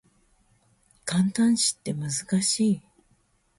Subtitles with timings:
[1.05, 2.11] 感嘆詞って難
[2.41, 2.81] しい